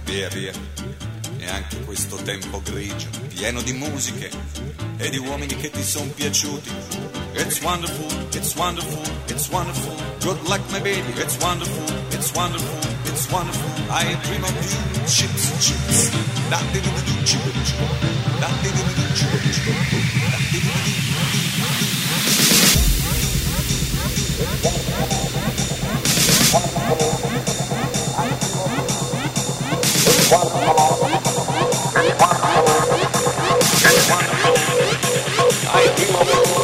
[0.06, 0.52] Via via,
[1.38, 4.28] e anche questo tempo grigio, pieno di musiche
[4.98, 6.72] e di uomini che ti sono piaciuti.
[7.36, 9.94] It's wonderful, it's wonderful, it's wonderful.
[10.22, 13.70] Good luck, my baby, it's wonderful, it's wonderful, it's wonderful.
[13.92, 16.10] I dream of you, chips, chips.
[16.50, 17.78] That did it, chip, chip.
[18.40, 18.62] That
[35.74, 36.61] I dream of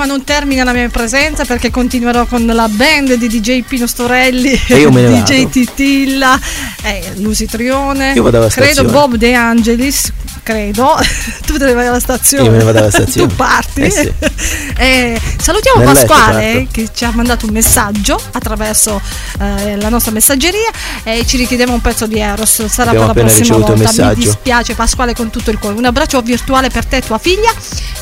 [0.00, 4.58] ma non termina la mia presenza perché continuerò con la band di DJ Pino Storelli,
[4.68, 5.48] E io me ne DJ vado.
[5.50, 6.40] Titilla,
[6.84, 8.84] eh, Lucy Trione, Io vado alla credo.
[8.84, 10.10] Bob De Angelis,
[10.42, 10.96] credo.
[11.60, 12.44] Te ne vai alla stazione.
[12.44, 13.28] Io me ne vado alla stazione.
[13.28, 13.80] tu parti.
[13.82, 14.12] Eh sì.
[14.80, 16.68] Eh, salutiamo Nel Pasquale certo.
[16.72, 18.98] che ci ha mandato un messaggio attraverso
[19.38, 20.70] eh, la nostra messaggeria
[21.02, 22.64] e ci richiedeva un pezzo di Eros.
[22.66, 24.04] Sarà Abbiamo per la prossima volta.
[24.06, 25.76] Mi dispiace Pasquale con tutto il cuore.
[25.76, 27.52] Un abbraccio virtuale per te e tua figlia.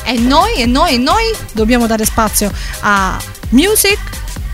[0.05, 2.49] E noi, e noi, e noi dobbiamo dare spazio
[2.81, 3.17] a
[3.49, 3.99] Music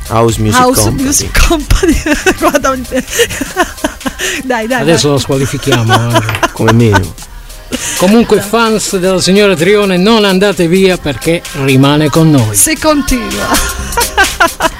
[0.07, 1.03] House Music House Company.
[1.03, 2.01] Music Company.
[2.39, 2.75] Guarda,
[4.43, 4.81] dai, dai.
[4.81, 5.15] Adesso dai.
[5.15, 5.93] lo squalifichiamo.
[6.17, 6.21] eh.
[6.53, 7.13] Come minimo.
[7.97, 12.55] Comunque, fans della signora Trione, non andate via perché rimane con noi.
[12.55, 13.47] Se continua.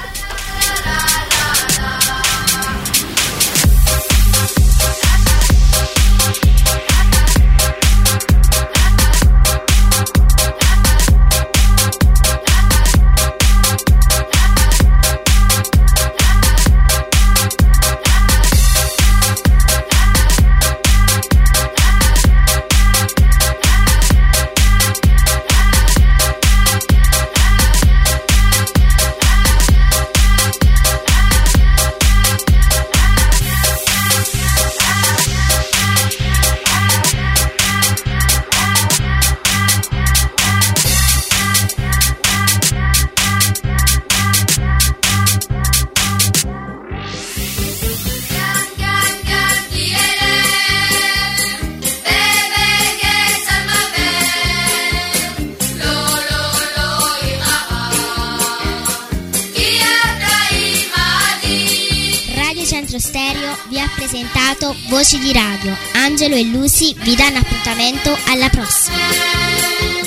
[66.36, 68.96] e Lucy vi danno appuntamento alla prossima.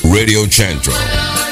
[0.03, 1.48] Radio Central.